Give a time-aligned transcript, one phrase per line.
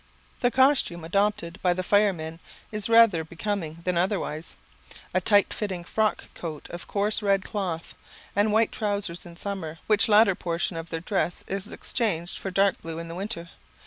[0.39, 2.39] The costume adopted by the firemen
[2.71, 4.55] is rather becoming than otherwise;
[5.13, 7.93] a tight fitting frock coat of coarse red cloth,
[8.35, 12.81] and white trousers in summer, which latter portion of their dress is exchanged for dark
[12.81, 13.51] blue in the winter.